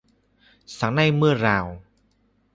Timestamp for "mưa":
1.11-1.33